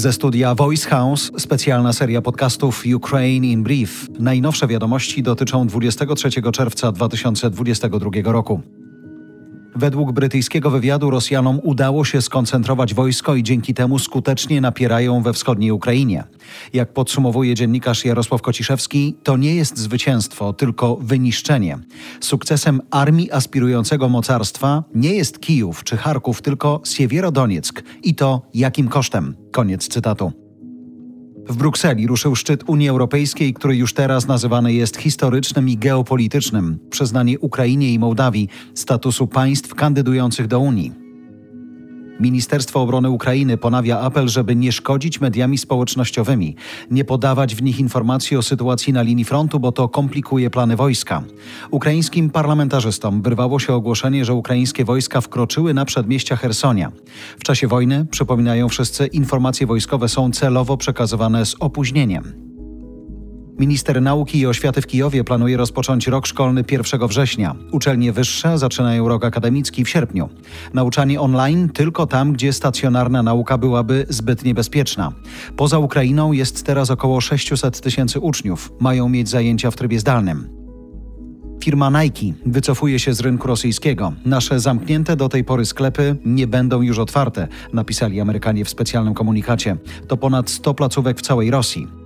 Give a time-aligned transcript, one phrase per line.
[0.00, 4.08] Ze studia Voice House specjalna seria podcastów Ukraine in Brief.
[4.18, 8.60] Najnowsze wiadomości dotyczą 23 czerwca 2022 roku.
[9.76, 15.70] Według brytyjskiego wywiadu Rosjanom udało się skoncentrować wojsko i dzięki temu skutecznie napierają we wschodniej
[15.70, 16.24] Ukrainie.
[16.72, 21.78] Jak podsumowuje dziennikarz Jarosław Kociszewski, to nie jest zwycięstwo, tylko wyniszczenie.
[22.20, 29.34] Sukcesem armii aspirującego mocarstwa nie jest Kijów czy Charków, tylko Siewierodonieck i to jakim kosztem.
[29.52, 30.49] Koniec cytatu.
[31.48, 36.78] W Brukseli ruszył szczyt Unii Europejskiej, który już teraz nazywany jest historycznym i geopolitycznym.
[36.90, 40.99] Przyznanie Ukrainie i Mołdawii statusu państw kandydujących do Unii.
[42.20, 46.56] Ministerstwo Obrony Ukrainy ponawia apel, żeby nie szkodzić mediami społecznościowymi,
[46.90, 51.22] nie podawać w nich informacji o sytuacji na linii frontu, bo to komplikuje plany wojska.
[51.70, 56.92] Ukraińskim parlamentarzystom wyrwało się ogłoszenie, że ukraińskie wojska wkroczyły na przedmieścia Hersonia.
[57.38, 62.49] W czasie wojny, przypominają wszyscy, informacje wojskowe są celowo przekazywane z opóźnieniem.
[63.60, 67.54] Minister Nauki i Oświaty w Kijowie planuje rozpocząć rok szkolny 1 września.
[67.72, 70.28] Uczelnie wyższe zaczynają rok akademicki w sierpniu.
[70.74, 75.12] Nauczanie online tylko tam, gdzie stacjonarna nauka byłaby zbyt niebezpieczna.
[75.56, 78.72] Poza Ukrainą jest teraz około 600 tysięcy uczniów.
[78.78, 80.48] Mają mieć zajęcia w trybie zdalnym.
[81.64, 84.12] Firma Nike wycofuje się z rynku rosyjskiego.
[84.24, 89.76] Nasze zamknięte do tej pory sklepy nie będą już otwarte, napisali Amerykanie w specjalnym komunikacie.
[90.08, 91.99] To ponad 100 placówek w całej Rosji.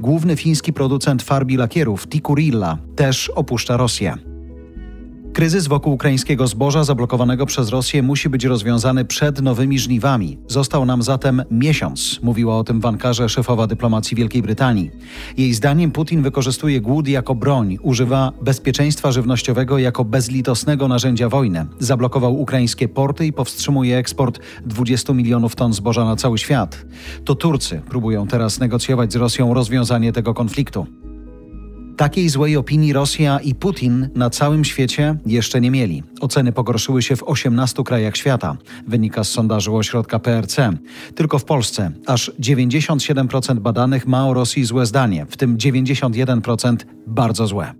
[0.00, 4.35] Główny fiński producent farb i lakierów Tikurilla też opuszcza Rosję.
[5.36, 10.38] Kryzys wokół ukraińskiego zboża zablokowanego przez Rosję musi być rozwiązany przed nowymi żniwami.
[10.48, 14.90] Został nam zatem miesiąc, mówiła o tym w Ankarze szefowa dyplomacji Wielkiej Brytanii.
[15.36, 21.66] Jej zdaniem Putin wykorzystuje głód jako broń, używa bezpieczeństwa żywnościowego jako bezlitosnego narzędzia wojny.
[21.78, 26.86] Zablokował ukraińskie porty i powstrzymuje eksport 20 milionów ton zboża na cały świat.
[27.24, 30.86] To Turcy próbują teraz negocjować z Rosją rozwiązanie tego konfliktu.
[31.96, 36.02] Takiej złej opinii Rosja i Putin na całym świecie jeszcze nie mieli.
[36.20, 40.72] Oceny pogorszyły się w 18 krajach świata, wynika z sondażu ośrodka PRC.
[41.14, 46.76] Tylko w Polsce aż 97% badanych ma o Rosji złe zdanie, w tym 91%
[47.06, 47.74] bardzo złe.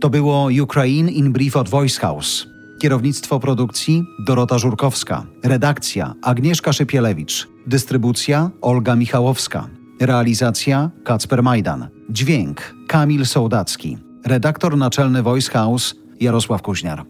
[0.00, 2.46] To było Ukraine in Brief od Voice House.
[2.80, 9.81] Kierownictwo produkcji Dorota Żurkowska, redakcja Agnieszka Szypielewicz, dystrybucja Olga Michałowska.
[10.06, 11.88] Realizacja Kacper Majdan.
[12.10, 13.98] Dźwięk Kamil Sołdacki.
[14.26, 17.04] Redaktor naczelny Voice House Jarosław Kuźniar.